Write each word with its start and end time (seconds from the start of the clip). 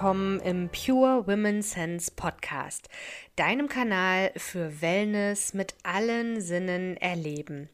willkommen 0.00 0.40
im 0.40 0.70
Pure 0.70 1.26
Women 1.26 1.60
Sense 1.60 2.10
Podcast, 2.16 2.88
deinem 3.36 3.68
Kanal 3.68 4.32
für 4.34 4.80
Wellness 4.80 5.52
mit 5.52 5.74
allen 5.82 6.40
Sinnen 6.40 6.96
erleben. 6.96 7.68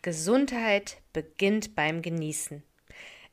Gesundheit 0.00 0.98
beginnt 1.12 1.74
beim 1.74 2.02
Genießen. 2.02 2.62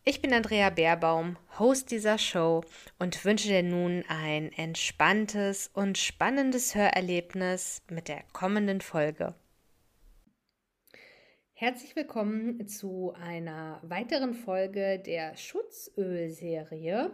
Ich 0.04 0.20
bin 0.20 0.34
Andrea 0.34 0.72
Baerbaum, 0.72 1.38
Host 1.60 1.92
dieser 1.92 2.18
Show 2.18 2.64
und 2.98 3.24
wünsche 3.24 3.50
dir 3.50 3.62
nun 3.62 4.04
ein 4.08 4.52
entspanntes 4.52 5.70
und 5.72 6.00
spannendes 6.00 6.74
Hörerlebnis 6.74 7.84
mit 7.88 8.08
der 8.08 8.24
kommenden 8.34 8.82
Folge. 8.82 9.36
Herzlich 11.54 11.96
willkommen 11.96 12.68
zu 12.68 13.14
einer 13.14 13.80
weiteren 13.84 14.34
Folge 14.34 14.98
der 14.98 15.38
Schutzölserie, 15.38 17.12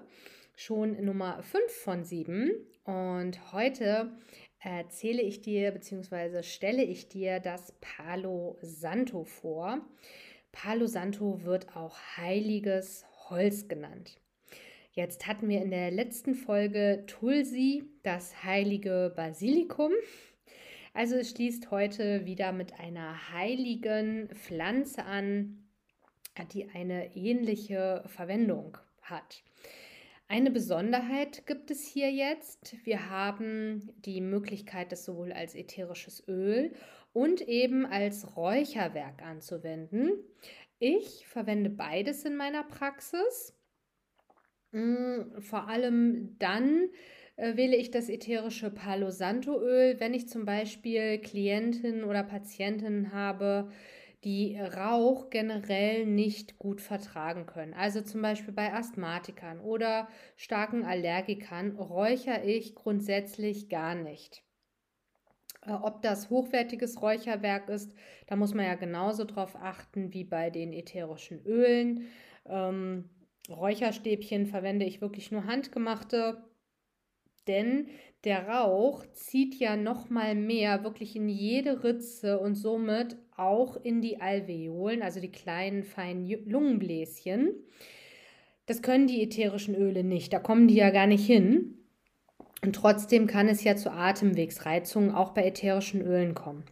schon 0.59 1.01
Nummer 1.05 1.41
5 1.41 1.71
von 1.71 2.03
7. 2.03 2.51
Und 2.83 3.53
heute 3.53 4.11
erzähle 4.59 5.21
ich 5.21 5.39
dir 5.39 5.71
bzw. 5.71 6.43
stelle 6.43 6.83
ich 6.83 7.07
dir 7.07 7.39
das 7.39 7.73
Palo 7.79 8.57
Santo 8.61 9.23
vor. 9.23 9.79
Palo 10.51 10.85
Santo 10.85 11.45
wird 11.45 11.77
auch 11.77 11.97
heiliges 12.17 13.05
Holz 13.29 13.69
genannt. 13.69 14.19
Jetzt 14.91 15.27
hatten 15.27 15.47
wir 15.47 15.61
in 15.61 15.71
der 15.71 15.91
letzten 15.91 16.35
Folge 16.35 17.05
Tulsi, 17.07 17.85
das 18.03 18.43
heilige 18.43 19.13
Basilikum. 19.15 19.93
Also 20.93 21.15
es 21.15 21.29
schließt 21.29 21.71
heute 21.71 22.25
wieder 22.25 22.51
mit 22.51 22.77
einer 22.81 23.31
heiligen 23.31 24.27
Pflanze 24.35 25.05
an, 25.05 25.69
die 26.51 26.69
eine 26.69 27.15
ähnliche 27.15 28.03
Verwendung 28.07 28.77
hat. 29.01 29.41
Eine 30.31 30.51
Besonderheit 30.51 31.47
gibt 31.47 31.71
es 31.71 31.87
hier 31.87 32.11
jetzt. 32.11 32.75
Wir 32.85 33.09
haben 33.09 33.91
die 34.05 34.21
Möglichkeit, 34.21 34.91
das 34.91 35.03
sowohl 35.03 35.33
als 35.33 35.55
ätherisches 35.55 36.23
Öl 36.27 36.71
und 37.13 37.41
eben 37.41 37.87
als 37.87 38.37
Räucherwerk 38.37 39.23
anzuwenden. 39.23 40.11
Ich 40.77 41.25
verwende 41.27 41.71
beides 41.71 42.25
in 42.25 42.35
meiner 42.35 42.63
Praxis. 42.63 43.57
Mm, 44.71 45.39
vor 45.39 45.67
allem 45.67 46.37
dann, 46.37 46.89
äh, 47.35 47.57
wähle 47.57 47.75
ich 47.75 47.89
das 47.89 48.07
ätherische 48.07 48.69
Palo 48.69 49.09
Santo 49.09 49.59
Öl, 49.59 49.99
wenn 49.99 50.13
ich 50.13 50.29
zum 50.29 50.45
Beispiel 50.45 51.17
Klientinnen 51.17 52.03
oder 52.03 52.21
Patientinnen 52.21 53.13
habe, 53.13 53.71
die 54.23 54.59
Rauch 54.59 55.29
generell 55.29 56.05
nicht 56.05 56.57
gut 56.57 56.81
vertragen 56.81 57.45
können. 57.45 57.73
Also 57.73 58.01
zum 58.01 58.21
Beispiel 58.21 58.53
bei 58.53 58.73
Asthmatikern 58.73 59.59
oder 59.59 60.09
starken 60.35 60.83
Allergikern 60.83 61.71
räuchere 61.77 62.43
ich 62.43 62.75
grundsätzlich 62.75 63.69
gar 63.69 63.95
nicht. 63.95 64.43
Äh, 65.65 65.71
ob 65.71 66.01
das 66.01 66.29
hochwertiges 66.29 67.01
Räucherwerk 67.01 67.69
ist, 67.69 67.93
da 68.27 68.35
muss 68.35 68.53
man 68.53 68.65
ja 68.65 68.75
genauso 68.75 69.23
drauf 69.23 69.55
achten 69.55 70.13
wie 70.13 70.25
bei 70.25 70.49
den 70.49 70.73
ätherischen 70.73 71.41
Ölen. 71.45 72.07
Ähm, 72.45 73.09
Räucherstäbchen 73.49 74.47
verwende 74.47 74.85
ich 74.85 75.01
wirklich 75.01 75.31
nur 75.31 75.45
handgemachte 75.45 76.43
denn 77.49 77.87
der 78.25 78.47
Rauch 78.47 79.05
zieht 79.13 79.55
ja 79.55 79.75
noch 79.75 80.09
mal 80.09 80.35
mehr 80.35 80.83
wirklich 80.83 81.15
in 81.15 81.27
jede 81.27 81.83
Ritze 81.83 82.39
und 82.39 82.53
somit 82.53 83.17
auch 83.39 83.77
in 83.83 84.01
die 84.01 84.21
Alveolen, 84.21 85.01
also 85.01 85.19
die 85.19 85.31
kleinen 85.31 85.83
feinen 85.83 86.27
Lungenbläschen. 86.49 87.55
Das 88.65 88.81
können 88.81 89.07
die 89.07 89.23
ätherischen 89.23 89.75
Öle 89.75 90.03
nicht, 90.03 90.31
da 90.33 90.39
kommen 90.39 90.67
die 90.67 90.75
ja 90.75 90.89
gar 90.89 91.07
nicht 91.07 91.25
hin. 91.25 91.75
Und 92.63 92.75
trotzdem 92.75 93.25
kann 93.25 93.47
es 93.47 93.63
ja 93.63 93.75
zu 93.75 93.91
Atemwegsreizungen 93.91 95.11
auch 95.11 95.31
bei 95.31 95.45
ätherischen 95.45 96.01
Ölen 96.01 96.35
kommen. 96.35 96.65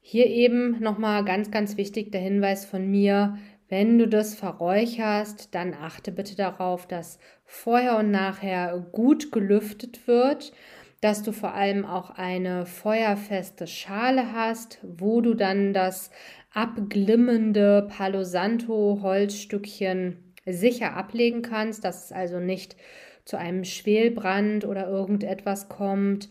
Hier 0.00 0.26
eben 0.26 0.78
nochmal 0.80 1.24
ganz, 1.24 1.50
ganz 1.50 1.76
wichtig 1.76 2.12
der 2.12 2.20
Hinweis 2.20 2.64
von 2.64 2.88
mir, 2.88 3.38
wenn 3.68 3.98
du 3.98 4.06
das 4.06 4.36
verräucherst, 4.36 5.54
dann 5.54 5.74
achte 5.74 6.12
bitte 6.12 6.36
darauf, 6.36 6.86
dass 6.86 7.18
vorher 7.44 7.96
und 7.96 8.12
nachher 8.12 8.78
gut 8.92 9.32
gelüftet 9.32 10.06
wird, 10.06 10.52
dass 11.00 11.22
du 11.22 11.32
vor 11.32 11.54
allem 11.54 11.84
auch 11.84 12.10
eine 12.10 12.66
feuerfeste 12.66 13.66
Schale 13.66 14.32
hast, 14.32 14.78
wo 14.82 15.20
du 15.20 15.34
dann 15.34 15.72
das 15.72 16.10
abglimmende 16.52 17.86
Palo 17.90 18.24
Santo 18.24 19.00
Holzstückchen 19.02 20.34
sicher 20.46 20.96
ablegen 20.96 21.42
kannst, 21.42 21.84
dass 21.84 22.06
es 22.06 22.12
also 22.12 22.38
nicht 22.38 22.76
zu 23.24 23.36
einem 23.36 23.64
Schwelbrand 23.64 24.64
oder 24.64 24.88
irgendetwas 24.88 25.68
kommt. 25.68 26.30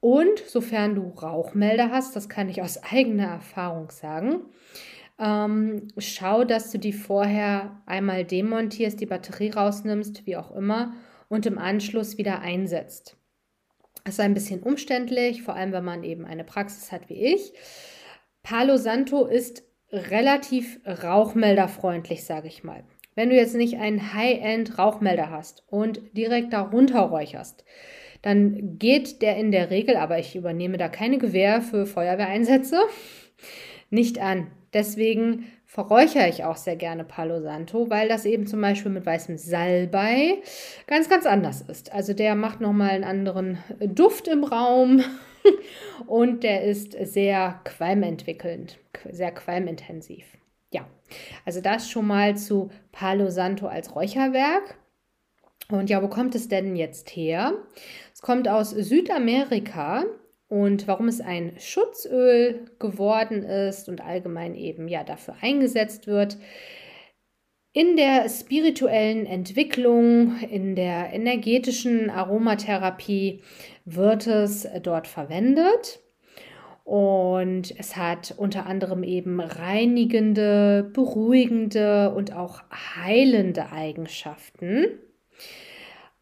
Und 0.00 0.40
sofern 0.46 0.94
du 0.94 1.10
Rauchmelder 1.10 1.90
hast, 1.90 2.16
das 2.16 2.28
kann 2.28 2.48
ich 2.48 2.62
aus 2.62 2.82
eigener 2.90 3.26
Erfahrung 3.28 3.90
sagen, 3.90 4.40
ähm, 5.20 5.88
schau, 5.98 6.44
dass 6.44 6.70
du 6.70 6.78
die 6.78 6.94
vorher 6.94 7.82
einmal 7.84 8.24
demontierst, 8.24 8.98
die 8.98 9.06
Batterie 9.06 9.50
rausnimmst, 9.50 10.26
wie 10.26 10.36
auch 10.36 10.50
immer, 10.50 10.94
und 11.28 11.44
im 11.44 11.58
Anschluss 11.58 12.16
wieder 12.16 12.40
einsetzt. 12.40 13.19
Das 14.04 14.14
ist 14.14 14.20
ein 14.20 14.34
bisschen 14.34 14.62
umständlich, 14.62 15.42
vor 15.42 15.54
allem 15.54 15.72
wenn 15.72 15.84
man 15.84 16.04
eben 16.04 16.24
eine 16.24 16.44
Praxis 16.44 16.92
hat 16.92 17.08
wie 17.08 17.34
ich. 17.34 17.52
Palo 18.42 18.76
Santo 18.76 19.26
ist 19.26 19.62
relativ 19.92 20.80
rauchmelderfreundlich, 20.86 22.24
sage 22.24 22.48
ich 22.48 22.64
mal. 22.64 22.84
Wenn 23.14 23.30
du 23.30 23.36
jetzt 23.36 23.54
nicht 23.54 23.78
einen 23.78 24.14
High-End 24.14 24.78
Rauchmelder 24.78 25.30
hast 25.30 25.64
und 25.66 26.00
direkt 26.16 26.52
darunter 26.52 27.00
räucherst, 27.00 27.64
dann 28.22 28.78
geht 28.78 29.22
der 29.22 29.36
in 29.36 29.50
der 29.50 29.70
Regel, 29.70 29.96
aber 29.96 30.18
ich 30.18 30.36
übernehme 30.36 30.76
da 30.76 30.88
keine 30.88 31.18
Gewähr 31.18 31.60
für 31.60 31.86
Feuerwehreinsätze, 31.86 32.80
nicht 33.90 34.20
an. 34.20 34.50
Deswegen 34.72 35.46
verräuchere 35.66 36.28
ich 36.28 36.44
auch 36.44 36.56
sehr 36.56 36.76
gerne 36.76 37.04
Palo 37.04 37.40
Santo, 37.40 37.90
weil 37.90 38.08
das 38.08 38.24
eben 38.24 38.46
zum 38.46 38.60
Beispiel 38.60 38.92
mit 38.92 39.04
weißem 39.04 39.36
Salbei 39.36 40.38
ganz, 40.86 41.08
ganz 41.08 41.26
anders 41.26 41.60
ist. 41.62 41.92
Also 41.92 42.12
der 42.12 42.36
macht 42.36 42.60
nochmal 42.60 42.90
einen 42.90 43.04
anderen 43.04 43.58
Duft 43.80 44.28
im 44.28 44.44
Raum 44.44 45.02
und 46.06 46.44
der 46.44 46.64
ist 46.64 46.92
sehr 46.92 47.60
qualmentwickelnd, 47.64 48.78
sehr 49.10 49.32
qualmintensiv. 49.32 50.24
Ja, 50.72 50.86
also 51.44 51.60
das 51.60 51.90
schon 51.90 52.06
mal 52.06 52.36
zu 52.36 52.70
Palo 52.92 53.30
Santo 53.30 53.66
als 53.66 53.94
Räucherwerk. 53.96 54.76
Und 55.68 55.90
ja, 55.90 56.02
wo 56.02 56.08
kommt 56.08 56.34
es 56.34 56.48
denn 56.48 56.76
jetzt 56.76 57.14
her? 57.14 57.54
Es 58.12 58.22
kommt 58.22 58.48
aus 58.48 58.70
Südamerika 58.70 60.04
und 60.50 60.88
warum 60.88 61.06
es 61.06 61.20
ein 61.20 61.52
Schutzöl 61.58 62.66
geworden 62.80 63.44
ist 63.44 63.88
und 63.88 64.04
allgemein 64.04 64.56
eben 64.56 64.88
ja 64.88 65.04
dafür 65.04 65.36
eingesetzt 65.40 66.08
wird. 66.08 66.38
In 67.72 67.96
der 67.96 68.28
spirituellen 68.28 69.26
Entwicklung, 69.26 70.40
in 70.40 70.74
der 70.74 71.12
energetischen 71.12 72.10
Aromatherapie 72.10 73.42
wird 73.84 74.26
es 74.26 74.66
dort 74.82 75.06
verwendet. 75.06 76.00
Und 76.82 77.72
es 77.78 77.96
hat 77.96 78.34
unter 78.36 78.66
anderem 78.66 79.04
eben 79.04 79.40
reinigende, 79.40 80.90
beruhigende 80.92 82.12
und 82.12 82.34
auch 82.34 82.62
heilende 82.72 83.70
Eigenschaften. 83.70 84.98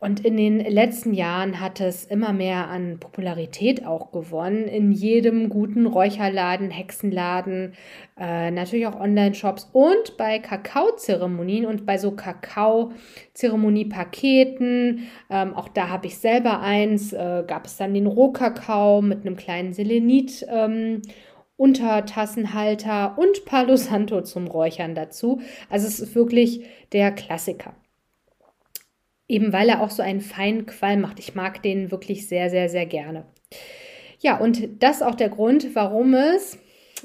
Und 0.00 0.24
in 0.24 0.36
den 0.36 0.60
letzten 0.60 1.12
Jahren 1.12 1.60
hat 1.60 1.80
es 1.80 2.04
immer 2.04 2.32
mehr 2.32 2.68
an 2.68 3.00
Popularität 3.00 3.84
auch 3.84 4.12
gewonnen. 4.12 4.68
In 4.68 4.92
jedem 4.92 5.48
guten 5.48 5.86
Räucherladen, 5.86 6.70
Hexenladen, 6.70 7.74
äh, 8.16 8.52
natürlich 8.52 8.86
auch 8.86 9.00
Online-Shops 9.00 9.70
und 9.72 10.16
bei 10.16 10.38
Kakaozeremonien 10.38 11.66
und 11.66 11.84
bei 11.84 11.98
so 11.98 12.12
Kakao-Zeremonie-Paketen. 12.12 15.08
Ähm, 15.30 15.54
auch 15.54 15.68
da 15.68 15.88
habe 15.88 16.06
ich 16.06 16.18
selber 16.18 16.60
eins. 16.60 17.12
Äh, 17.12 17.42
gab 17.44 17.66
es 17.66 17.76
dann 17.76 17.92
den 17.92 18.06
Rohkakao 18.06 19.02
mit 19.02 19.26
einem 19.26 19.34
kleinen 19.36 19.72
Selenit. 19.72 20.46
Ähm, 20.48 21.02
Untertassenhalter 21.56 23.18
und 23.18 23.44
Palo 23.44 23.74
Santo 23.74 24.22
zum 24.22 24.46
Räuchern 24.46 24.94
dazu. 24.94 25.40
Also 25.68 25.88
es 25.88 25.98
ist 25.98 26.14
wirklich 26.14 26.64
der 26.92 27.10
Klassiker. 27.10 27.74
Eben 29.28 29.52
weil 29.52 29.68
er 29.68 29.82
auch 29.82 29.90
so 29.90 30.02
einen 30.02 30.20
feinen 30.20 30.66
Qualm 30.66 31.02
macht. 31.02 31.18
Ich 31.18 31.34
mag 31.34 31.62
den 31.62 31.90
wirklich 31.90 32.26
sehr, 32.26 32.50
sehr, 32.50 32.68
sehr 32.68 32.86
gerne. 32.86 33.26
Ja, 34.20 34.38
und 34.38 34.82
das 34.82 34.96
ist 34.96 35.02
auch 35.02 35.14
der 35.14 35.28
Grund, 35.28 35.74
warum 35.74 36.14
es, 36.14 36.58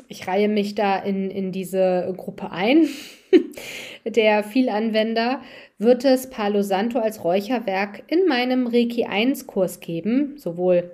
ich 0.08 0.28
reihe 0.28 0.48
mich 0.48 0.74
da 0.74 0.98
in, 0.98 1.30
in 1.30 1.52
diese 1.52 2.12
Gruppe 2.18 2.52
ein, 2.52 2.88
der 4.06 4.44
Vielanwender, 4.44 5.42
wird 5.78 6.06
es 6.06 6.30
Palo 6.30 6.62
Santo 6.62 7.00
als 7.00 7.24
Räucherwerk 7.24 8.04
in 8.08 8.26
meinem 8.28 8.68
Reiki 8.68 9.06
1 9.06 9.48
Kurs 9.48 9.80
geben, 9.80 10.38
sowohl 10.38 10.92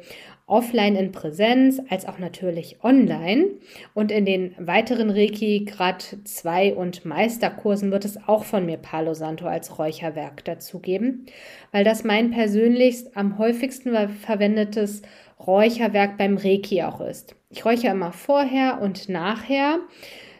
offline 0.49 0.95
in 0.95 1.11
Präsenz 1.11 1.81
als 1.89 2.05
auch 2.05 2.19
natürlich 2.19 2.83
online. 2.83 3.45
Und 3.93 4.11
in 4.11 4.25
den 4.25 4.55
weiteren 4.57 5.09
Reiki 5.09 5.65
Grad 5.65 6.17
2 6.23 6.73
und 6.73 7.05
Meisterkursen 7.05 7.91
wird 7.91 8.05
es 8.05 8.17
auch 8.27 8.43
von 8.43 8.65
mir 8.65 8.77
Palo 8.77 9.13
Santo 9.13 9.45
als 9.45 9.79
Räucherwerk 9.79 10.43
dazugeben, 10.45 11.25
weil 11.71 11.83
das 11.83 12.03
mein 12.03 12.31
persönlichst 12.31 13.15
am 13.15 13.37
häufigsten 13.37 14.09
verwendetes 14.09 15.01
Räucherwerk 15.39 16.17
beim 16.17 16.37
Reiki 16.37 16.83
auch 16.83 17.01
ist. 17.01 17.35
Ich 17.49 17.65
räuchere 17.65 17.91
immer 17.91 18.11
vorher 18.11 18.81
und 18.81 19.09
nachher 19.09 19.79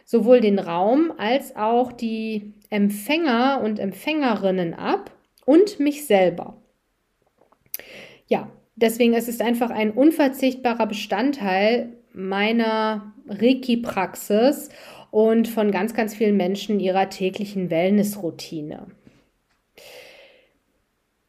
sowohl 0.04 0.40
den 0.40 0.58
Raum 0.58 1.12
als 1.16 1.56
auch 1.56 1.92
die 1.92 2.52
Empfänger 2.68 3.60
und 3.62 3.78
Empfängerinnen 3.78 4.74
ab 4.74 5.10
und 5.44 5.80
mich 5.80 6.06
selber. 6.06 6.56
Ja, 8.26 8.48
deswegen 8.80 9.14
ist 9.14 9.28
es 9.28 9.40
einfach 9.40 9.70
ein 9.70 9.90
unverzichtbarer 9.90 10.86
Bestandteil 10.86 11.96
meiner 12.12 13.14
Reiki-Praxis 13.28 14.70
und 15.10 15.48
von 15.48 15.70
ganz, 15.70 15.94
ganz 15.94 16.14
vielen 16.14 16.36
Menschen 16.36 16.80
ihrer 16.80 17.08
täglichen 17.10 17.70
Wellnessroutine. 17.70 18.86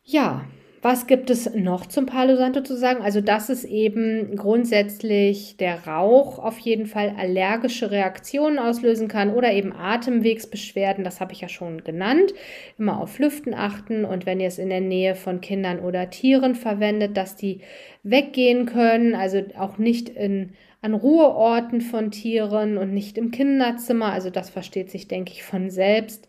Ja, 0.03 0.45
was 0.83 1.05
gibt 1.05 1.29
es 1.29 1.53
noch 1.53 1.85
zum 1.85 2.07
Palo 2.07 2.35
Santo 2.35 2.61
zu 2.61 2.75
sagen? 2.75 3.03
Also, 3.03 3.21
dass 3.21 3.49
es 3.49 3.63
eben 3.63 4.35
grundsätzlich 4.35 5.55
der 5.57 5.85
Rauch 5.85 6.39
auf 6.39 6.57
jeden 6.57 6.87
Fall 6.87 7.13
allergische 7.15 7.91
Reaktionen 7.91 8.57
auslösen 8.57 9.07
kann 9.07 9.31
oder 9.31 9.53
eben 9.53 9.73
Atemwegsbeschwerden, 9.73 11.03
das 11.03 11.21
habe 11.21 11.33
ich 11.33 11.41
ja 11.41 11.49
schon 11.49 11.83
genannt. 11.83 12.33
Immer 12.79 12.99
auf 12.99 13.19
Lüften 13.19 13.53
achten 13.53 14.05
und 14.05 14.25
wenn 14.25 14.39
ihr 14.39 14.47
es 14.47 14.57
in 14.57 14.69
der 14.69 14.81
Nähe 14.81 15.13
von 15.13 15.39
Kindern 15.39 15.79
oder 15.79 16.09
Tieren 16.09 16.55
verwendet, 16.55 17.15
dass 17.15 17.35
die 17.35 17.61
weggehen 18.01 18.65
können, 18.65 19.13
also 19.13 19.43
auch 19.59 19.77
nicht 19.77 20.09
in, 20.09 20.53
an 20.81 20.95
Ruheorten 20.95 21.81
von 21.81 22.09
Tieren 22.09 22.79
und 22.79 22.91
nicht 22.91 23.19
im 23.19 23.29
Kinderzimmer. 23.29 24.11
Also, 24.11 24.31
das 24.31 24.49
versteht 24.49 24.89
sich, 24.89 25.07
denke 25.07 25.31
ich, 25.31 25.43
von 25.43 25.69
selbst. 25.69 26.27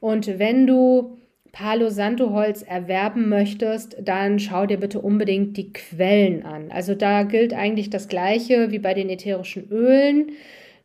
Und 0.00 0.38
wenn 0.38 0.66
du 0.66 1.16
Palo 1.58 1.88
Santo 1.88 2.34
Holz 2.34 2.60
erwerben 2.60 3.30
möchtest, 3.30 3.96
dann 4.02 4.38
schau 4.38 4.66
dir 4.66 4.76
bitte 4.76 5.00
unbedingt 5.00 5.56
die 5.56 5.72
Quellen 5.72 6.44
an. 6.44 6.70
Also 6.70 6.94
da 6.94 7.22
gilt 7.22 7.54
eigentlich 7.54 7.88
das 7.88 8.08
gleiche 8.08 8.72
wie 8.72 8.78
bei 8.78 8.92
den 8.92 9.08
ätherischen 9.08 9.66
Ölen. 9.70 10.32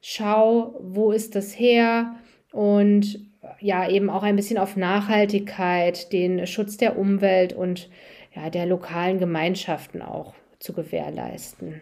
Schau, 0.02 0.80
wo 0.80 1.12
ist 1.12 1.36
das 1.36 1.60
her 1.60 2.16
und 2.54 3.20
ja, 3.60 3.90
eben 3.90 4.10
auch 4.10 4.24
ein 4.24 4.38
bisschen 4.38 4.58
auf 4.58 4.78
Nachhaltigkeit, 4.78 6.14
den 6.14 6.48
Schutz 6.48 6.78
der 6.78 6.98
Umwelt 6.98 7.52
und 7.52 7.90
ja, 8.34 8.50
der 8.50 8.66
lokalen 8.66 9.20
Gemeinschaften 9.20 10.02
auch 10.02 10.36
zu 10.60 10.72
gewährleisten. 10.72 11.82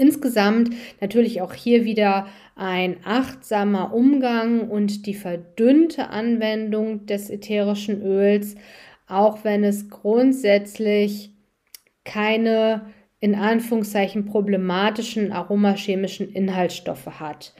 Insgesamt 0.00 0.70
natürlich 1.02 1.42
auch 1.42 1.52
hier 1.52 1.84
wieder 1.84 2.26
ein 2.56 2.96
achtsamer 3.04 3.92
Umgang 3.92 4.70
und 4.70 5.04
die 5.04 5.12
verdünnte 5.12 6.08
Anwendung 6.08 7.04
des 7.04 7.28
ätherischen 7.28 8.00
Öls, 8.02 8.54
auch 9.06 9.44
wenn 9.44 9.62
es 9.62 9.90
grundsätzlich 9.90 11.32
keine 12.04 12.86
in 13.20 13.34
Anführungszeichen 13.34 14.24
problematischen 14.24 15.32
aromachemischen 15.32 16.32
Inhaltsstoffe 16.32 17.20
hat. 17.20 17.52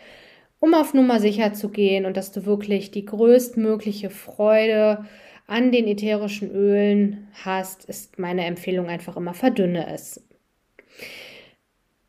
Um 0.61 0.73
auf 0.73 0.95
Nummer 0.95 1.21
sicher 1.21 1.53
zu 1.53 1.69
gehen 1.69 2.07
und 2.07 2.17
dass 2.17 2.33
du 2.33 2.47
wirklich 2.47 2.91
die 2.91 3.05
größtmögliche 3.05 4.09
Freude 4.09 5.05
an 5.47 5.73
den 5.73 5.87
ätherischen 5.87 6.51
Ölen 6.51 7.29
hast, 7.45 7.85
ist 7.85 8.19
meine 8.19 8.47
Empfehlung 8.47 8.87
einfach 8.89 9.19
immer 9.19 9.35
verdünne 9.35 9.93
es. 9.93 10.25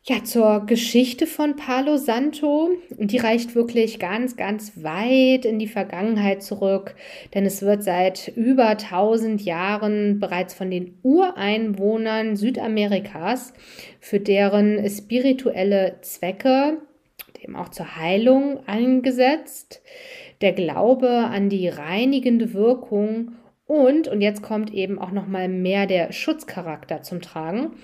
Ja, 0.04 0.24
zur 0.24 0.66
Geschichte 0.66 1.28
von 1.28 1.54
Palo 1.54 1.96
Santo. 1.96 2.70
Die 2.98 3.18
reicht 3.18 3.54
wirklich 3.54 4.00
ganz, 4.00 4.34
ganz 4.36 4.82
weit 4.82 5.44
in 5.44 5.60
die 5.60 5.68
Vergangenheit 5.68 6.42
zurück, 6.42 6.96
denn 7.34 7.46
es 7.46 7.62
wird 7.62 7.84
seit 7.84 8.26
über 8.34 8.66
1000 8.66 9.40
Jahren 9.42 10.18
bereits 10.18 10.54
von 10.54 10.72
den 10.72 10.98
Ureinwohnern 11.04 12.34
Südamerikas 12.34 13.54
für 14.00 14.18
deren 14.18 14.84
spirituelle 14.90 15.98
Zwecke, 16.00 16.78
eben 17.40 17.54
auch 17.54 17.68
zur 17.68 17.94
Heilung 17.96 18.58
eingesetzt. 18.66 19.82
Der 20.40 20.52
Glaube 20.52 21.10
an 21.10 21.48
die 21.48 21.68
reinigende 21.68 22.54
Wirkung 22.54 23.36
und, 23.66 24.08
und 24.08 24.20
jetzt 24.20 24.42
kommt 24.42 24.74
eben 24.74 24.98
auch 24.98 25.12
noch 25.12 25.28
mal 25.28 25.48
mehr 25.48 25.86
der 25.86 26.10
Schutzcharakter 26.10 27.02
zum 27.02 27.22
Tragen, 27.22 27.74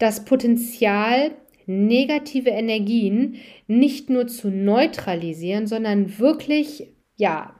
das 0.00 0.24
Potenzial 0.24 1.30
negative 1.68 2.50
Energien 2.50 3.36
nicht 3.66 4.10
nur 4.10 4.26
zu 4.26 4.48
neutralisieren, 4.48 5.66
sondern 5.66 6.18
wirklich, 6.18 6.88
ja, 7.16 7.54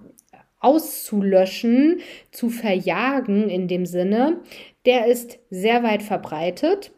auszulöschen, 0.60 2.00
zu 2.32 2.49
verjagen 2.49 3.49
in 3.49 3.69
dem 3.69 3.87
Sinne, 3.87 4.40
der 4.87 5.06
ist 5.06 5.38
sehr 5.50 5.82
weit 5.82 6.02
verbreitet. 6.02 6.90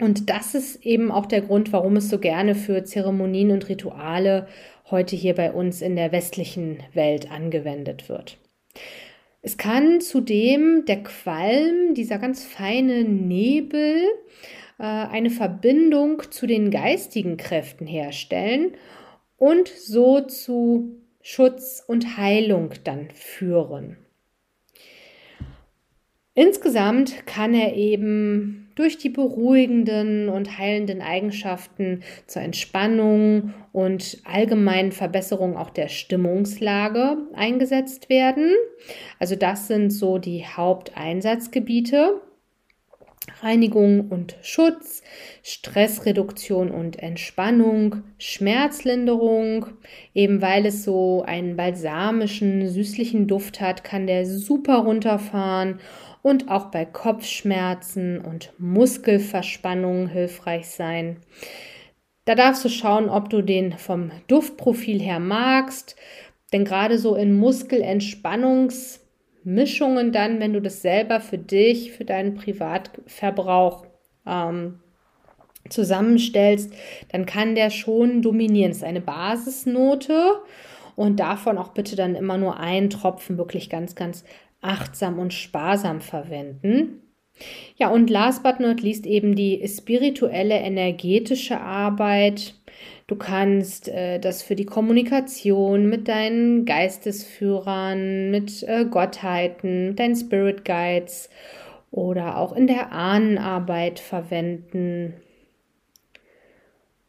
Und 0.00 0.30
das 0.30 0.54
ist 0.54 0.86
eben 0.86 1.10
auch 1.10 1.26
der 1.26 1.42
Grund, 1.42 1.72
warum 1.72 1.96
es 1.96 2.08
so 2.08 2.18
gerne 2.18 2.54
für 2.54 2.84
Zeremonien 2.84 3.50
und 3.50 3.68
Rituale 3.68 4.46
heute 4.90 5.16
hier 5.16 5.34
bei 5.34 5.52
uns 5.52 5.82
in 5.82 5.96
der 5.96 6.12
westlichen 6.12 6.78
Welt 6.94 7.30
angewendet 7.30 8.08
wird. 8.08 8.38
Es 9.42 9.56
kann 9.56 10.00
zudem 10.00 10.84
der 10.86 11.02
Qualm, 11.02 11.94
dieser 11.94 12.18
ganz 12.18 12.44
feine 12.44 13.04
Nebel, 13.04 14.02
eine 14.78 15.30
Verbindung 15.30 16.22
zu 16.30 16.46
den 16.46 16.70
geistigen 16.70 17.36
Kräften 17.36 17.86
herstellen 17.86 18.72
und 19.36 19.68
so 19.68 20.20
zu 20.20 20.96
Schutz 21.20 21.82
und 21.86 22.16
Heilung 22.16 22.70
dann 22.84 23.10
führen. 23.10 23.96
Insgesamt 26.34 27.26
kann 27.26 27.52
er 27.52 27.74
eben 27.74 28.70
durch 28.76 28.96
die 28.96 29.08
beruhigenden 29.08 30.28
und 30.28 30.56
heilenden 30.56 31.02
Eigenschaften 31.02 32.04
zur 32.28 32.42
Entspannung 32.42 33.52
und 33.72 34.18
allgemeinen 34.22 34.92
Verbesserung 34.92 35.56
auch 35.56 35.70
der 35.70 35.88
Stimmungslage 35.88 37.16
eingesetzt 37.34 38.08
werden. 38.08 38.54
Also 39.18 39.34
das 39.34 39.66
sind 39.66 39.90
so 39.90 40.18
die 40.18 40.46
Haupteinsatzgebiete. 40.46 42.20
Reinigung 43.40 44.08
und 44.08 44.36
Schutz, 44.42 45.02
Stressreduktion 45.42 46.70
und 46.70 46.98
Entspannung, 46.98 48.02
Schmerzlinderung. 48.18 49.66
Eben 50.14 50.42
weil 50.42 50.66
es 50.66 50.84
so 50.84 51.22
einen 51.26 51.56
balsamischen, 51.56 52.68
süßlichen 52.68 53.26
Duft 53.28 53.60
hat, 53.60 53.84
kann 53.84 54.06
der 54.06 54.26
super 54.26 54.78
runterfahren 54.78 55.80
und 56.22 56.50
auch 56.50 56.66
bei 56.66 56.84
Kopfschmerzen 56.84 58.20
und 58.20 58.52
Muskelverspannungen 58.58 60.08
hilfreich 60.08 60.68
sein. 60.68 61.18
Da 62.24 62.34
darfst 62.34 62.64
du 62.64 62.68
schauen, 62.68 63.08
ob 63.08 63.30
du 63.30 63.40
den 63.40 63.72
vom 63.78 64.10
Duftprofil 64.26 65.00
her 65.00 65.20
magst, 65.20 65.96
denn 66.52 66.64
gerade 66.64 66.98
so 66.98 67.14
in 67.14 67.40
Muskelentspannungs- 67.40 69.00
Mischungen 69.48 70.12
dann, 70.12 70.40
wenn 70.40 70.52
du 70.52 70.60
das 70.60 70.82
selber 70.82 71.20
für 71.20 71.38
dich, 71.38 71.92
für 71.92 72.04
deinen 72.04 72.34
Privatverbrauch 72.34 73.86
ähm, 74.26 74.80
zusammenstellst, 75.70 76.72
dann 77.10 77.26
kann 77.26 77.54
der 77.54 77.70
schon 77.70 78.22
dominieren. 78.22 78.70
Das 78.70 78.78
ist 78.78 78.84
eine 78.84 79.00
Basisnote 79.00 80.42
und 80.96 81.18
davon 81.20 81.56
auch 81.58 81.68
bitte 81.68 81.96
dann 81.96 82.14
immer 82.14 82.36
nur 82.36 82.58
einen 82.58 82.90
Tropfen 82.90 83.38
wirklich 83.38 83.70
ganz, 83.70 83.94
ganz 83.94 84.24
achtsam 84.60 85.18
und 85.18 85.32
sparsam 85.32 86.00
verwenden. 86.00 87.02
Ja, 87.76 87.88
und 87.88 88.10
last 88.10 88.42
but 88.42 88.60
not 88.60 88.82
least 88.82 89.06
eben 89.06 89.36
die 89.36 89.66
spirituelle, 89.66 90.56
energetische 90.56 91.60
Arbeit 91.60 92.54
Du 93.08 93.16
kannst 93.16 93.88
äh, 93.88 94.18
das 94.20 94.42
für 94.42 94.54
die 94.54 94.66
Kommunikation 94.66 95.88
mit 95.88 96.08
deinen 96.08 96.66
Geistesführern, 96.66 98.30
mit 98.30 98.62
äh, 98.64 98.84
Gottheiten, 98.84 99.88
mit 99.88 99.98
deinen 99.98 100.14
Spirit 100.14 100.66
Guides 100.66 101.30
oder 101.90 102.36
auch 102.36 102.54
in 102.54 102.66
der 102.66 102.92
Ahnenarbeit 102.92 103.98
verwenden. 103.98 105.14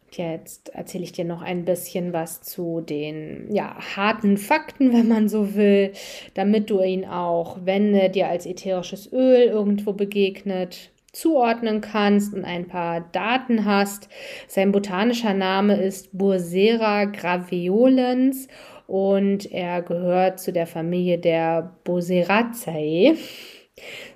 Jetzt 0.10 0.70
erzähle 0.70 1.04
ich 1.04 1.12
dir 1.12 1.26
noch 1.26 1.42
ein 1.42 1.66
bisschen 1.66 2.14
was 2.14 2.42
zu 2.42 2.80
den 2.80 3.54
ja, 3.54 3.76
harten 3.98 4.38
Fakten, 4.38 4.94
wenn 4.94 5.10
man 5.10 5.28
so 5.28 5.54
will, 5.54 5.92
damit 6.34 6.70
du 6.70 6.82
ihn 6.82 7.04
auch, 7.04 7.58
wenn 7.66 7.94
er 7.94 8.08
dir 8.08 8.30
als 8.30 8.46
ätherisches 8.46 9.12
Öl 9.12 9.42
irgendwo 9.50 9.92
begegnet, 9.92 10.92
zuordnen 11.14 11.82
kannst 11.82 12.34
und 12.34 12.46
ein 12.46 12.68
paar 12.68 13.02
Daten 13.12 13.66
hast. 13.66 14.10
Sein 14.48 14.72
botanischer 14.72 15.34
Name 15.34 15.76
ist 15.76 16.18
Bursera 16.18 17.06
graveolens 17.06 18.48
und 18.88 19.52
er 19.52 19.82
gehört 19.82 20.40
zu 20.40 20.52
der 20.52 20.68
Familie 20.68 21.20
der 21.20 21.76
Burseraceae. 21.84 23.16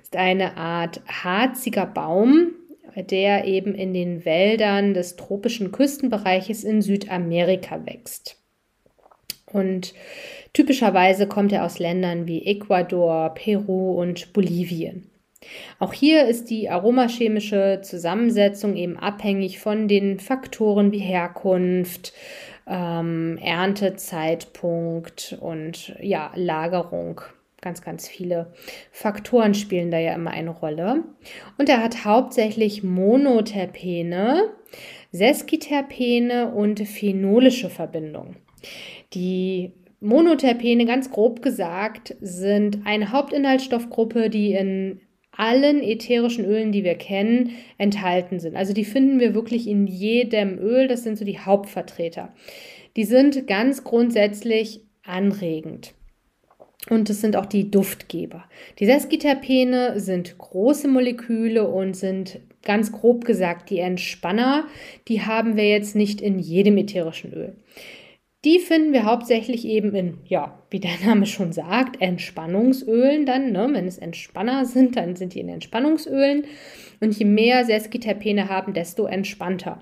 Ist 0.02 0.16
eine 0.16 0.56
Art 0.56 1.00
harziger 1.06 1.86
Baum, 1.86 2.54
der 2.96 3.44
eben 3.44 3.74
in 3.74 3.94
den 3.94 4.24
Wäldern 4.24 4.94
des 4.94 5.16
tropischen 5.16 5.72
Küstenbereiches 5.72 6.64
in 6.64 6.82
Südamerika 6.82 7.86
wächst. 7.86 8.40
Und 9.46 9.94
typischerweise 10.52 11.28
kommt 11.28 11.52
er 11.52 11.64
aus 11.64 11.78
Ländern 11.78 12.26
wie 12.26 12.44
Ecuador, 12.44 13.32
Peru 13.34 13.92
und 14.00 14.32
Bolivien. 14.32 15.10
Auch 15.78 15.92
hier 15.92 16.26
ist 16.26 16.50
die 16.50 16.68
aromachemische 16.68 17.80
Zusammensetzung 17.82 18.76
eben 18.76 18.96
abhängig 18.98 19.58
von 19.58 19.88
den 19.88 20.20
Faktoren 20.20 20.92
wie 20.92 20.98
Herkunft, 20.98 22.12
ähm, 22.66 23.38
Erntezeitpunkt 23.42 25.36
und 25.40 25.96
ja, 26.00 26.32
Lagerung. 26.34 27.20
Ganz, 27.60 27.80
ganz 27.80 28.06
viele 28.06 28.52
Faktoren 28.92 29.54
spielen 29.54 29.90
da 29.90 29.98
ja 29.98 30.14
immer 30.14 30.32
eine 30.32 30.50
Rolle. 30.50 31.04
Und 31.56 31.70
er 31.70 31.82
hat 31.82 32.04
hauptsächlich 32.04 32.82
Monoterpene, 32.82 34.50
Seskiterpene 35.12 36.52
und 36.52 36.86
phenolische 36.86 37.70
Verbindungen. 37.70 38.36
Die 39.14 39.72
Monoterpene, 40.00 40.84
ganz 40.84 41.10
grob 41.10 41.40
gesagt, 41.40 42.14
sind 42.20 42.80
eine 42.84 43.12
Hauptinhaltsstoffgruppe, 43.12 44.28
die 44.28 44.52
in 44.52 45.00
allen 45.36 45.82
ätherischen 45.82 46.44
Ölen, 46.44 46.72
die 46.72 46.84
wir 46.84 46.94
kennen, 46.94 47.50
enthalten 47.78 48.40
sind. 48.40 48.56
Also 48.56 48.72
die 48.72 48.84
finden 48.84 49.20
wir 49.20 49.34
wirklich 49.34 49.66
in 49.68 49.86
jedem 49.86 50.58
Öl. 50.58 50.88
Das 50.88 51.02
sind 51.02 51.18
so 51.18 51.24
die 51.24 51.38
Hauptvertreter. 51.38 52.32
Die 52.96 53.04
sind 53.04 53.46
ganz 53.46 53.84
grundsätzlich 53.84 54.80
anregend. 55.04 55.94
Und 56.90 57.08
es 57.08 57.20
sind 57.20 57.36
auch 57.36 57.46
die 57.46 57.70
Duftgeber. 57.70 58.44
Die 58.78 58.86
Seskiterpene 58.86 59.98
sind 60.00 60.36
große 60.36 60.86
Moleküle 60.86 61.66
und 61.66 61.96
sind 61.96 62.40
ganz 62.62 62.92
grob 62.92 63.24
gesagt 63.24 63.70
die 63.70 63.78
Entspanner. 63.78 64.66
Die 65.08 65.22
haben 65.22 65.56
wir 65.56 65.68
jetzt 65.68 65.96
nicht 65.96 66.20
in 66.20 66.38
jedem 66.38 66.76
ätherischen 66.76 67.32
Öl. 67.32 67.54
Die 68.44 68.58
finden 68.58 68.92
wir 68.92 69.04
hauptsächlich 69.04 69.66
eben 69.66 69.94
in, 69.94 70.18
ja, 70.26 70.58
wie 70.70 70.80
der 70.80 70.98
Name 71.04 71.26
schon 71.26 71.52
sagt, 71.52 72.00
Entspannungsölen 72.00 73.24
dann. 73.24 73.52
Ne? 73.52 73.68
Wenn 73.72 73.86
es 73.86 73.98
Entspanner 73.98 74.66
sind, 74.66 74.96
dann 74.96 75.16
sind 75.16 75.34
die 75.34 75.40
in 75.40 75.48
Entspannungsölen. 75.48 76.44
Und 77.00 77.18
je 77.18 77.24
mehr 77.24 77.64
Seskiterpene 77.64 78.48
haben, 78.48 78.74
desto 78.74 79.06
entspannter. 79.06 79.80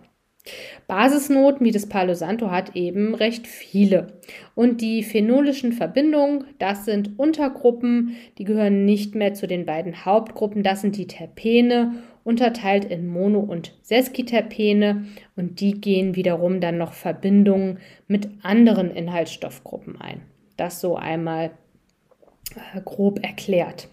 Basisnoten 0.88 1.64
wie 1.64 1.71
das 1.71 1.88
Palo 1.88 2.14
Santo 2.14 2.50
hat 2.50 2.75
eben 2.75 3.14
recht 3.14 3.47
viele. 3.47 4.19
Und 4.54 4.81
die 4.81 5.04
phenolischen 5.04 5.73
Verbindungen, 5.73 6.45
das 6.59 6.85
sind 6.85 7.19
Untergruppen, 7.19 8.16
die 8.38 8.45
gehören 8.45 8.85
nicht 8.85 9.14
mehr 9.14 9.35
zu 9.35 9.47
den 9.47 9.66
beiden 9.66 10.04
Hauptgruppen. 10.04 10.64
Das 10.64 10.81
sind 10.81 10.97
die 10.97 11.07
Terpene 11.07 11.95
unterteilt 12.25 12.85
in 12.85 13.07
Mono- 13.07 13.41
und 13.41 13.73
Seskiterpene 13.83 15.07
und 15.37 15.61
die 15.61 15.81
gehen 15.81 16.14
wiederum 16.14 16.61
dann 16.61 16.79
noch 16.79 16.93
Verbindungen 16.93 17.79
mit 18.07 18.29
anderen 18.43 18.91
Inhaltsstoffgruppen 18.91 20.00
ein. 20.00 20.23
Das 20.57 20.81
so 20.81 20.97
einmal 20.97 21.50
äh, 22.55 22.81
grob 22.85 23.25
erklärt. 23.25 23.88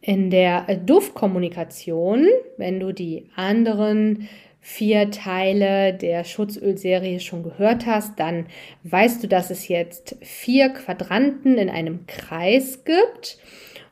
In 0.00 0.30
der 0.30 0.76
Duftkommunikation, 0.76 2.26
wenn 2.56 2.78
du 2.78 2.92
die 2.92 3.26
anderen 3.34 4.28
vier 4.60 5.10
Teile 5.10 5.94
der 5.94 6.24
Schutzölserie 6.24 7.20
schon 7.20 7.42
gehört 7.42 7.86
hast, 7.86 8.20
dann 8.20 8.46
weißt 8.84 9.22
du, 9.22 9.28
dass 9.28 9.50
es 9.50 9.68
jetzt 9.68 10.16
vier 10.20 10.68
Quadranten 10.70 11.58
in 11.58 11.70
einem 11.70 12.06
Kreis 12.06 12.84
gibt 12.84 13.38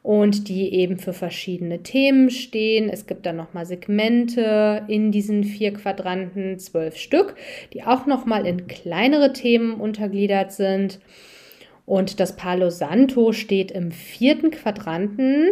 und 0.06 0.46
die 0.46 0.72
eben 0.72 0.98
für 0.98 1.12
verschiedene 1.12 1.82
Themen 1.82 2.30
stehen. 2.30 2.88
Es 2.88 3.06
gibt 3.06 3.26
dann 3.26 3.34
nochmal 3.34 3.66
Segmente 3.66 4.84
in 4.86 5.10
diesen 5.10 5.42
vier 5.42 5.72
Quadranten, 5.72 6.60
zwölf 6.60 6.96
Stück, 6.96 7.34
die 7.72 7.82
auch 7.82 8.06
nochmal 8.06 8.46
in 8.46 8.68
kleinere 8.68 9.32
Themen 9.32 9.74
untergliedert 9.74 10.52
sind. 10.52 11.00
Und 11.86 12.20
das 12.20 12.36
Palo 12.36 12.70
Santo 12.70 13.32
steht 13.32 13.72
im 13.72 13.90
vierten 13.90 14.52
Quadranten 14.52 15.48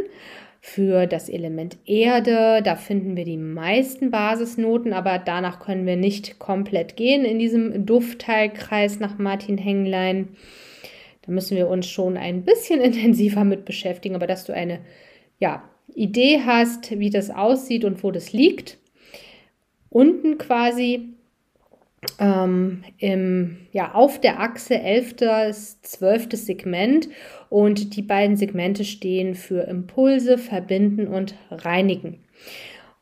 für 0.61 1.09
das 1.09 1.29
Element 1.29 1.77
Erde. 1.85 2.63
Da 2.63 2.77
finden 2.77 3.17
wir 3.17 3.25
die 3.25 3.37
meisten 3.37 4.13
Basisnoten, 4.13 4.93
aber 4.93 5.19
danach 5.19 5.59
können 5.59 5.85
wir 5.85 5.97
nicht 5.97 6.39
komplett 6.39 6.95
gehen 6.95 7.25
in 7.25 7.41
diesem 7.41 7.87
Duftteilkreis 7.87 9.01
nach 9.01 9.19
Martin 9.19 9.59
Henglein. 9.59 10.29
Da 11.27 11.33
müssen 11.33 11.57
wir 11.57 11.69
uns 11.69 11.89
schon 11.89 12.17
ein 12.17 12.45
bisschen 12.45 12.81
intensiver 12.83 13.45
mit 13.45 13.65
beschäftigen, 13.65 14.15
aber 14.15 14.27
dass 14.27 14.45
du 14.45 14.53
eine 14.53 14.81
ja, 15.39 15.69
Idee 15.95 16.43
hast, 16.45 16.99
wie 16.99 17.11
das 17.11 17.31
aussieht 17.31 17.85
und 17.85 18.03
wo 18.03 18.11
das 18.11 18.33
liegt. 18.33 18.79
Unten 19.91 20.39
quasi 20.39 21.15
ähm, 22.19 22.85
im, 22.99 23.67
ja, 23.73 23.93
auf 23.93 24.21
der 24.21 24.41
Achse 24.41 24.79
11. 24.79 25.17
12. 25.83 26.29
Segment 26.33 27.09
und 27.49 27.97
die 27.97 28.03
beiden 28.03 28.37
Segmente 28.37 28.85
stehen 28.85 29.35
für 29.35 29.63
Impulse, 29.63 30.39
Verbinden 30.39 31.07
und 31.07 31.35
Reinigen. 31.51 32.19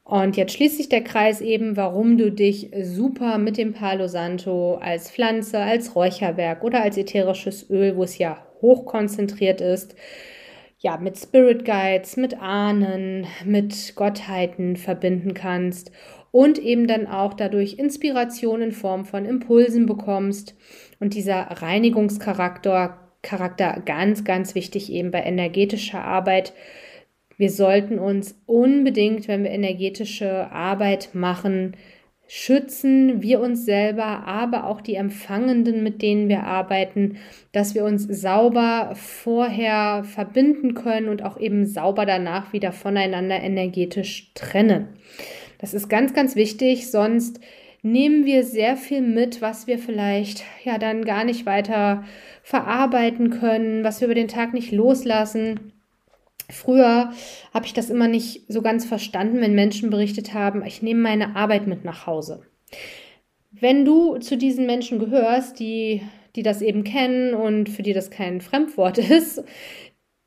Und 0.04 0.36
jetzt 0.36 0.54
schließt 0.54 0.78
sich 0.78 0.88
der 0.88 1.04
Kreis 1.04 1.40
eben, 1.40 1.76
warum 1.76 2.18
du 2.18 2.32
dich 2.32 2.70
super 2.82 3.38
mit 3.38 3.56
dem 3.56 3.72
Palo 3.72 4.08
Santo 4.08 4.74
als 4.74 5.10
Pflanze, 5.10 5.58
als 5.58 5.94
Räucherwerk 5.94 6.64
oder 6.64 6.82
als 6.82 6.96
ätherisches 6.96 7.70
Öl, 7.70 7.96
wo 7.96 8.02
es 8.02 8.18
ja 8.18 8.44
hochkonzentriert 8.60 9.60
ist, 9.60 9.94
ja, 10.78 10.96
mit 10.96 11.16
Spirit 11.16 11.64
Guides, 11.64 12.16
mit 12.16 12.40
Ahnen, 12.40 13.26
mit 13.44 13.94
Gottheiten 13.94 14.76
verbinden 14.76 15.32
kannst 15.32 15.92
und 16.32 16.58
eben 16.58 16.88
dann 16.88 17.06
auch 17.06 17.34
dadurch 17.34 17.74
Inspiration 17.74 18.62
in 18.62 18.72
Form 18.72 19.04
von 19.04 19.24
Impulsen 19.24 19.86
bekommst. 19.86 20.56
Und 20.98 21.14
dieser 21.14 21.42
Reinigungscharakter, 21.42 22.98
Charakter 23.22 23.80
ganz, 23.84 24.24
ganz 24.24 24.56
wichtig 24.56 24.92
eben 24.92 25.12
bei 25.12 25.22
energetischer 25.22 26.02
Arbeit, 26.02 26.52
wir 27.38 27.50
sollten 27.50 27.98
uns 27.98 28.40
unbedingt, 28.46 29.28
wenn 29.28 29.44
wir 29.44 29.50
energetische 29.50 30.50
Arbeit 30.50 31.10
machen, 31.14 31.76
schützen, 32.34 33.20
wir 33.20 33.40
uns 33.40 33.66
selber, 33.66 34.24
aber 34.26 34.66
auch 34.66 34.80
die 34.80 34.94
Empfangenden, 34.94 35.82
mit 35.82 36.00
denen 36.00 36.30
wir 36.30 36.44
arbeiten, 36.44 37.18
dass 37.52 37.74
wir 37.74 37.84
uns 37.84 38.04
sauber 38.04 38.92
vorher 38.94 40.02
verbinden 40.04 40.72
können 40.72 41.10
und 41.10 41.22
auch 41.22 41.38
eben 41.38 41.66
sauber 41.66 42.06
danach 42.06 42.54
wieder 42.54 42.72
voneinander 42.72 43.38
energetisch 43.38 44.32
trennen. 44.34 44.88
Das 45.58 45.74
ist 45.74 45.90
ganz, 45.90 46.14
ganz 46.14 46.34
wichtig, 46.34 46.90
sonst 46.90 47.38
nehmen 47.82 48.24
wir 48.24 48.44
sehr 48.44 48.76
viel 48.76 49.02
mit, 49.02 49.42
was 49.42 49.66
wir 49.66 49.78
vielleicht 49.78 50.42
ja 50.64 50.78
dann 50.78 51.04
gar 51.04 51.24
nicht 51.24 51.44
weiter 51.44 52.02
verarbeiten 52.42 53.28
können, 53.28 53.84
was 53.84 54.00
wir 54.00 54.06
über 54.06 54.14
den 54.14 54.28
Tag 54.28 54.54
nicht 54.54 54.72
loslassen. 54.72 55.72
Früher 56.52 57.12
habe 57.52 57.66
ich 57.66 57.72
das 57.72 57.90
immer 57.90 58.08
nicht 58.08 58.44
so 58.48 58.62
ganz 58.62 58.84
verstanden, 58.84 59.40
wenn 59.40 59.54
Menschen 59.54 59.90
berichtet 59.90 60.34
haben, 60.34 60.64
ich 60.64 60.82
nehme 60.82 61.00
meine 61.00 61.36
Arbeit 61.36 61.66
mit 61.66 61.84
nach 61.84 62.06
Hause. 62.06 62.42
Wenn 63.50 63.84
du 63.84 64.18
zu 64.18 64.36
diesen 64.36 64.66
Menschen 64.66 64.98
gehörst, 64.98 65.58
die, 65.58 66.02
die 66.36 66.42
das 66.42 66.62
eben 66.62 66.84
kennen 66.84 67.34
und 67.34 67.68
für 67.68 67.82
die 67.82 67.92
das 67.92 68.10
kein 68.10 68.40
Fremdwort 68.40 68.98
ist, 69.10 69.44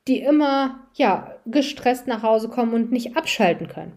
die 0.07 0.19
immer 0.19 0.87
ja 0.93 1.35
gestresst 1.47 2.07
nach 2.07 2.21
Hause 2.21 2.47
kommen 2.47 2.73
und 2.73 2.91
nicht 2.91 3.17
abschalten 3.17 3.67
können. 3.67 3.93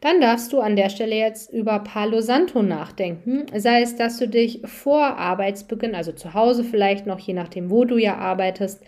Dann 0.00 0.20
darfst 0.20 0.52
du 0.52 0.60
an 0.60 0.76
der 0.76 0.88
Stelle 0.88 1.16
jetzt 1.16 1.52
über 1.52 1.80
Palo 1.80 2.20
Santo 2.20 2.62
nachdenken. 2.62 3.46
Sei 3.54 3.82
es, 3.82 3.96
dass 3.96 4.18
du 4.18 4.28
dich 4.28 4.62
vor 4.64 5.02
Arbeitsbeginn, 5.02 5.96
also 5.96 6.12
zu 6.12 6.34
Hause 6.34 6.62
vielleicht 6.62 7.06
noch, 7.06 7.18
je 7.18 7.34
nachdem, 7.34 7.70
wo 7.70 7.84
du 7.84 7.98
ja 7.98 8.16
arbeitest, 8.16 8.82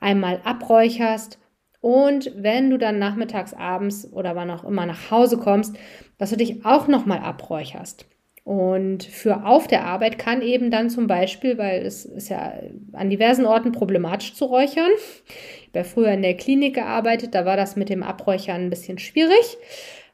einmal 0.00 0.40
abräucherst 0.44 1.38
und 1.86 2.32
wenn 2.34 2.68
du 2.68 2.78
dann 2.78 2.98
nachmittags, 2.98 3.54
abends 3.54 4.12
oder 4.12 4.34
wann 4.34 4.50
auch 4.50 4.64
immer 4.64 4.86
nach 4.86 5.12
Hause 5.12 5.38
kommst, 5.38 5.76
dass 6.18 6.30
du 6.30 6.36
dich 6.36 6.64
auch 6.66 6.88
nochmal 6.88 7.20
abräucherst. 7.20 8.06
Und 8.42 9.04
für 9.04 9.46
auf 9.46 9.68
der 9.68 9.84
Arbeit 9.84 10.18
kann 10.18 10.42
eben 10.42 10.72
dann 10.72 10.90
zum 10.90 11.06
Beispiel, 11.06 11.58
weil 11.58 11.86
es 11.86 12.04
ist 12.04 12.28
ja 12.28 12.54
an 12.92 13.08
diversen 13.08 13.46
Orten 13.46 13.70
problematisch 13.70 14.34
zu 14.34 14.46
räuchern. 14.46 14.90
Ich 14.96 15.68
habe 15.68 15.78
ja 15.78 15.84
früher 15.84 16.10
in 16.10 16.22
der 16.22 16.36
Klinik 16.36 16.74
gearbeitet, 16.74 17.36
da 17.36 17.44
war 17.44 17.56
das 17.56 17.76
mit 17.76 17.88
dem 17.88 18.02
Abräuchern 18.02 18.62
ein 18.62 18.70
bisschen 18.70 18.98
schwierig. 18.98 19.56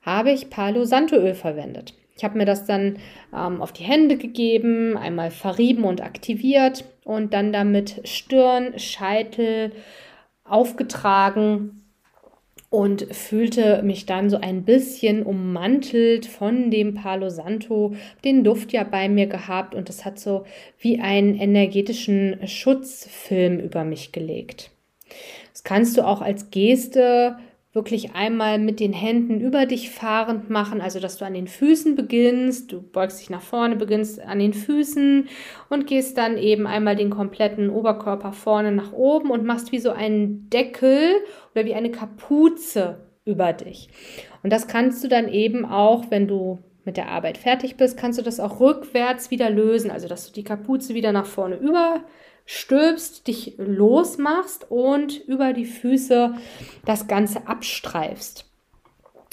Habe 0.02 0.30
ich 0.30 0.50
Palo 0.50 0.84
Santo 0.84 1.16
Öl 1.16 1.32
verwendet. 1.32 1.94
Ich 2.18 2.22
habe 2.22 2.36
mir 2.36 2.44
das 2.44 2.66
dann 2.66 2.98
ähm, 3.34 3.62
auf 3.62 3.72
die 3.72 3.84
Hände 3.84 4.18
gegeben, 4.18 4.98
einmal 4.98 5.30
verrieben 5.30 5.84
und 5.84 6.02
aktiviert 6.02 6.84
und 7.04 7.32
dann 7.32 7.50
damit 7.50 8.06
Stirn, 8.06 8.78
Scheitel, 8.78 9.72
aufgetragen 10.44 11.82
und 12.72 13.14
fühlte 13.14 13.82
mich 13.82 14.06
dann 14.06 14.30
so 14.30 14.38
ein 14.38 14.64
bisschen 14.64 15.24
ummantelt 15.24 16.24
von 16.24 16.70
dem 16.70 16.94
Palo 16.94 17.28
Santo, 17.28 17.94
den 18.24 18.44
Duft 18.44 18.72
ja 18.72 18.82
bei 18.82 19.10
mir 19.10 19.26
gehabt 19.26 19.74
und 19.74 19.90
es 19.90 20.06
hat 20.06 20.18
so 20.18 20.44
wie 20.78 20.98
einen 20.98 21.34
energetischen 21.34 22.46
Schutzfilm 22.46 23.60
über 23.60 23.84
mich 23.84 24.10
gelegt. 24.10 24.70
Das 25.52 25.64
kannst 25.64 25.98
du 25.98 26.06
auch 26.06 26.22
als 26.22 26.50
Geste 26.50 27.36
wirklich 27.72 28.14
einmal 28.14 28.58
mit 28.58 28.80
den 28.80 28.92
Händen 28.92 29.40
über 29.40 29.64
dich 29.64 29.90
fahrend 29.90 30.50
machen, 30.50 30.82
also 30.82 31.00
dass 31.00 31.16
du 31.16 31.24
an 31.24 31.32
den 31.32 31.46
Füßen 31.46 31.96
beginnst, 31.96 32.70
du 32.70 32.82
beugst 32.82 33.20
dich 33.20 33.30
nach 33.30 33.40
vorne, 33.40 33.76
beginnst 33.76 34.20
an 34.20 34.38
den 34.38 34.52
Füßen 34.52 35.28
und 35.70 35.86
gehst 35.86 36.18
dann 36.18 36.36
eben 36.36 36.66
einmal 36.66 36.96
den 36.96 37.08
kompletten 37.08 37.70
Oberkörper 37.70 38.32
vorne 38.32 38.72
nach 38.72 38.92
oben 38.92 39.30
und 39.30 39.44
machst 39.44 39.72
wie 39.72 39.78
so 39.78 39.90
einen 39.90 40.50
Deckel 40.50 41.14
oder 41.54 41.64
wie 41.64 41.74
eine 41.74 41.90
Kapuze 41.90 43.06
über 43.24 43.54
dich. 43.54 43.88
Und 44.42 44.52
das 44.52 44.66
kannst 44.66 45.02
du 45.02 45.08
dann 45.08 45.28
eben 45.28 45.64
auch, 45.64 46.10
wenn 46.10 46.28
du 46.28 46.58
mit 46.84 46.96
der 46.96 47.08
Arbeit 47.08 47.38
fertig 47.38 47.76
bist, 47.76 47.96
kannst 47.96 48.18
du 48.18 48.22
das 48.22 48.40
auch 48.40 48.60
rückwärts 48.60 49.30
wieder 49.30 49.48
lösen, 49.48 49.90
also 49.90 50.08
dass 50.08 50.26
du 50.26 50.32
die 50.32 50.44
Kapuze 50.44 50.94
wieder 50.94 51.12
nach 51.12 51.26
vorne 51.26 51.56
über 51.56 52.04
stülpst, 52.52 53.26
dich 53.28 53.54
losmachst 53.56 54.70
und 54.70 55.18
über 55.26 55.54
die 55.54 55.64
Füße 55.64 56.34
das 56.84 57.08
Ganze 57.08 57.46
abstreifst. 57.46 58.44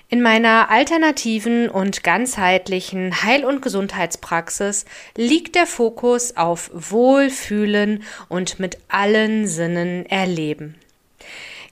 In 0.08 0.22
meiner 0.22 0.70
alternativen 0.70 1.68
und 1.68 2.04
ganzheitlichen 2.04 3.24
Heil- 3.24 3.44
und 3.44 3.60
Gesundheitspraxis 3.60 4.84
liegt 5.16 5.56
der 5.56 5.66
Fokus 5.66 6.36
auf 6.36 6.70
Wohlfühlen 6.72 8.04
und 8.28 8.60
mit 8.60 8.78
allen 8.86 9.48
Sinnen 9.48 10.06
erleben. 10.06 10.76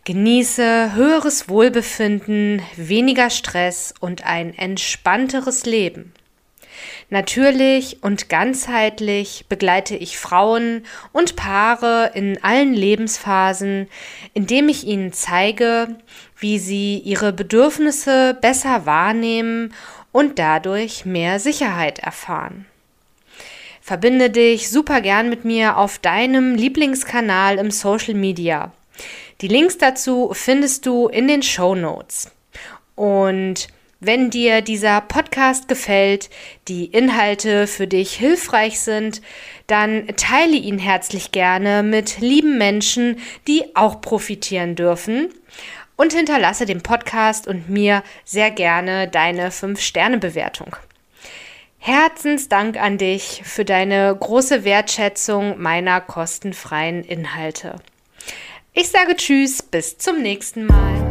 Genieße 0.05 0.95
höheres 0.95 1.49
Wohlbefinden, 1.49 2.61
weniger 2.77 3.31
Stress 3.31 3.95
und 4.01 4.27
ein 4.27 4.53
entspannteres 4.59 5.65
Leben. 5.65 6.13
Natürlich 7.11 8.03
und 8.03 8.29
ganzheitlich 8.29 9.47
begleite 9.49 9.95
ich 9.97 10.19
Frauen 10.19 10.85
und 11.13 11.37
Paare 11.37 12.11
in 12.15 12.43
allen 12.43 12.75
Lebensphasen, 12.75 13.89
indem 14.33 14.69
ich 14.69 14.85
ihnen 14.85 15.13
zeige, 15.13 15.97
wie 16.39 16.59
sie 16.59 16.99
ihre 16.99 17.33
Bedürfnisse 17.33 18.37
besser 18.41 18.87
wahrnehmen 18.87 19.75
und 20.13 20.39
dadurch 20.39 21.05
mehr 21.05 21.41
Sicherheit 21.41 21.99
erfahren. 21.99 22.67
Verbinde 23.81 24.31
dich 24.31 24.71
super 24.71 25.01
gern 25.01 25.29
mit 25.29 25.45
mir 25.45 25.77
auf 25.77 25.99
deinem 25.99 26.55
Lieblingskanal 26.55 27.59
im 27.59 27.71
Social 27.71 28.15
Media. 28.15 28.73
Die 29.41 29.49
Links 29.49 29.77
dazu 29.77 30.31
findest 30.33 30.87
du 30.87 31.09
in 31.09 31.29
den 31.29 31.43
Show 31.43 31.75
Notes. 31.75 32.31
Und 32.95 33.69
wenn 34.01 34.31
dir 34.31 34.61
dieser 34.61 35.01
Podcast 35.01 35.67
gefällt, 35.67 36.31
die 36.69 36.87
Inhalte 36.87 37.67
für 37.67 37.87
dich 37.87 38.13
hilfreich 38.15 38.81
sind, 38.81 39.23
dann 39.67 40.07
teile 40.17 40.57
ihn 40.57 40.79
herzlich 40.79 41.33
gerne 41.33 41.83
mit 41.83 42.21
lieben 42.21 42.59
Menschen, 42.59 43.19
die 43.49 43.75
auch 43.75 44.01
profitieren 44.01 44.77
dürfen. 44.77 45.29
Und 45.97 46.13
hinterlasse 46.13 46.67
dem 46.67 46.83
Podcast 46.83 47.47
und 47.47 47.69
mir 47.69 48.03
sehr 48.25 48.51
gerne 48.51 49.09
deine 49.09 49.51
5-Sterne-Bewertung. 49.51 50.77
Herzensdank 51.79 52.79
an 52.81 52.97
dich 52.99 53.43
für 53.45 53.65
deine 53.65 54.17
große 54.19 54.65
Wertschätzung 54.65 55.61
meiner 55.61 56.01
kostenfreien 56.01 57.05
Inhalte. 57.05 57.77
Ich 58.73 58.89
sage 58.89 59.15
Tschüss, 59.17 59.63
bis 59.63 59.99
zum 59.99 60.23
nächsten 60.23 60.67
Mal. 60.67 61.04